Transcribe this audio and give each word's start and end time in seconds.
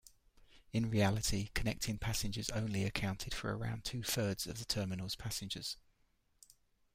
In 0.73 0.89
reality, 0.89 1.49
connecting 1.53 1.99
passengers 1.99 2.49
only 2.49 2.85
accounted 2.85 3.35
for 3.35 3.55
around 3.55 3.85
two-thirds 3.85 4.47
of 4.47 4.57
the 4.57 4.65
terminal's 4.65 5.15
passengers. 5.15 5.77